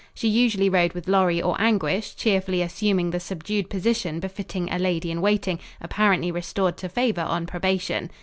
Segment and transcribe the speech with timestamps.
[0.15, 5.11] She usually rode with Lorry or Anguish, cheerfully assuming the subdued position befitting a lady
[5.11, 8.09] in waiting apparently restored to favor on probation.